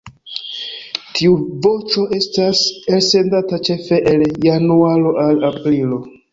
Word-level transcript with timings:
Tiu 1.19 1.35
voĉo 1.65 2.07
estas 2.21 2.63
elsendata 2.95 3.61
ĉefe 3.69 4.03
el 4.15 4.27
januaro 4.51 5.15
al 5.29 5.49
aprilo. 5.55 6.05